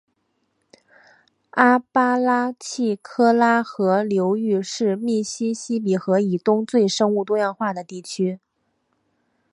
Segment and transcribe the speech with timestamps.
[1.51, 8.39] 阿巴拉契科拉河流域是密西西比河以东最生物多样化的地区